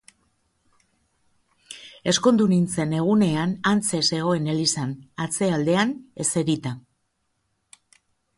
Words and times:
Ezkondu 2.11 2.47
nintzen 2.53 2.95
egunean, 3.01 3.53
hantxe 3.73 4.01
zegoen 4.15 4.49
elizan, 4.55 4.97
atzealdean 5.27 5.93
eserita. 6.27 6.75